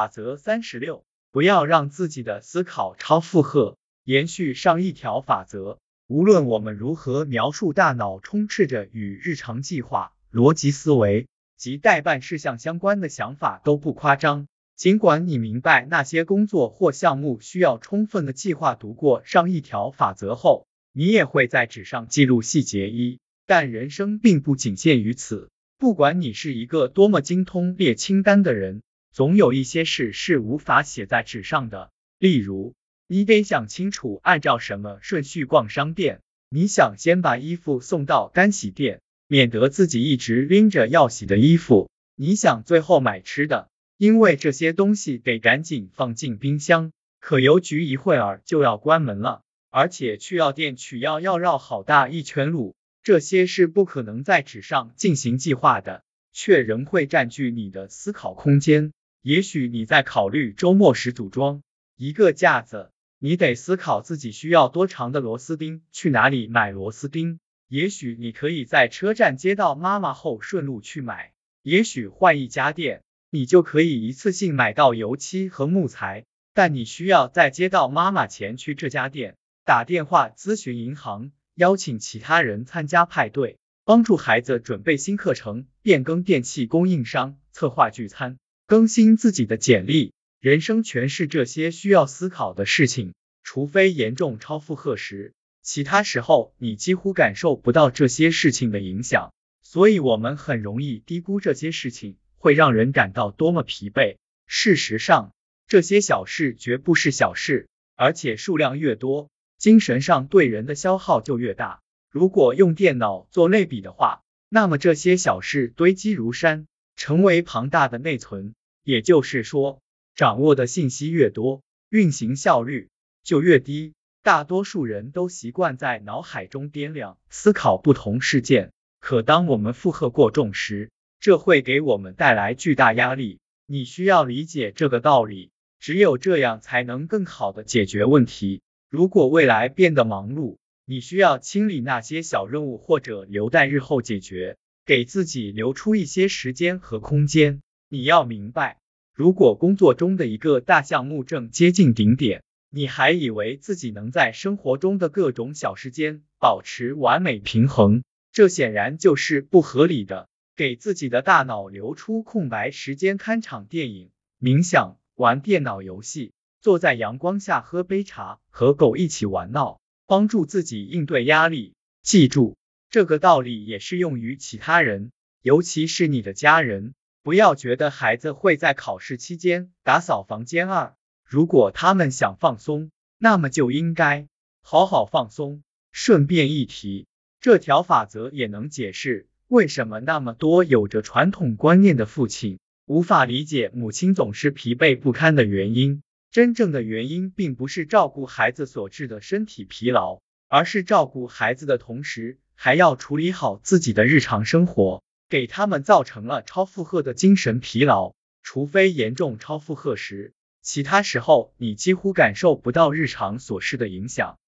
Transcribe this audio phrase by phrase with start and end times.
[0.00, 3.76] 法则三十六，不要让自己的思考超负荷。
[4.02, 11.28] 延续上一条法则，无论我们如何描述大脑充斥着与日常计划、逻辑思维
[11.58, 14.46] 及代办事项相关的想法都不夸张。
[14.74, 23.20] 尽管你明白那些工作或项目需要充分的计划，读过上一条法则后，你也会在纸上记录细节一。
[23.44, 28.80] 但人生并不仅限于此，不管你是一个多么精通列清单的人，
[29.12, 31.90] 总有一些事是无法写在纸上的。
[32.18, 32.74] 例如，
[33.06, 36.20] 你得想清楚按照什么顺序逛商店。
[36.48, 41.88] 你想先把衣服送到干洗店，免得自己一直拎着要洗的衣服。
[42.16, 43.68] 你想最后买吃的。
[43.96, 46.90] 因为这些东西得赶紧放进冰箱，
[47.20, 58.92] 可邮局一会儿就要关门了，而且去药店取药要绕好大一圈路，这些是不可能在纸上进行计划的，却仍会占据你的思考空间。
[59.22, 61.62] 也许你在考虑周末时组装
[61.96, 67.38] 一个架子，你得思考自己需要多长的螺丝钉，去哪里买螺丝钉。
[67.68, 73.02] 也许你可以在车站接到妈妈后顺路去买，也许换一家店。
[73.32, 88.36] 你就可以一次性买到油漆和木材，但你需要在接到妈妈前去这家店打电话咨询银行，邀请其他人参加派对，帮助孩子准备新课程，变更电器供应商，策划聚餐，
[88.70, 90.12] 更新自己的简历。
[90.38, 99.34] 人生全是这些需要思考的事情，除非严重超负荷时，其他时候你几乎感受不到这些事情的影响。
[99.60, 102.16] 所以，我们很容易低估这些事情。
[102.38, 104.18] 会让人感到多么疲惫。
[104.46, 105.34] 事实上，
[105.66, 111.80] 这些小事绝不是小事，而且数量越多，精神上对人的消耗就越大。
[112.08, 118.54] 如果用电脑做类比的话，那么这些小事堆积如山，成为庞大的内存。
[118.84, 119.80] 也就是说，
[120.14, 122.88] 掌握的信息越多，运行效率
[123.22, 123.94] 就越低。
[124.22, 130.90] 大多数人都习惯在脑海中掂量、思考不同事件，可当我们负荷过重时，
[131.20, 138.60] 这会给我们带来巨大压力，你需要理解这个道理，只有这样才能更好的解决问题。
[138.90, 147.62] 如果未来变得忙碌，你需要清理那些小任务或者留待日后解决，给自己留出一些时间和空间。
[147.92, 148.78] 你要明白，
[149.12, 160.28] 如果工作中的一个大项目正接近顶点，你还以为自己能在生活中的各种小事间保持完美平衡，这显然就是不合理的。
[160.54, 171.74] 给自己的大脑留出空白时间，看场电影、冥想、玩电脑游戏，坐在阳光下喝杯茶，和狗一起玩闹，帮助自己应对压力。
[172.02, 172.56] 记住，
[172.88, 175.10] 这个道理也适用于其他人，
[175.42, 176.94] 尤其是你的家人。
[177.22, 180.94] 不要觉得孩子会在考试期间打扫房间二，
[181.24, 184.26] 如果他们想放松，那么就应该
[184.62, 185.62] 好好放松。
[185.92, 187.06] 顺便一提，
[187.40, 189.26] 这条法则也能解释。
[189.48, 196.02] 为什么那么多有着传统观念的父亲无法理解母亲总是疲惫不堪的原因？
[196.30, 208.12] 真正的原因并不是照顾孩子所致的身体疲劳，而是照顾孩子的同时还要处理好自己的日常生活，给他们造成了超负荷的精神疲劳。
[208.42, 214.38] 除非严重超负荷时，其他时候你几乎感受不到日常琐事的影响。